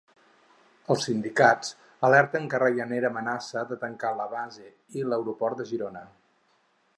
[0.93, 1.69] Els sindicats
[2.09, 4.67] alerten que Ryanair amenaça de tancar la base
[5.01, 6.03] i l'aeroport de Girona.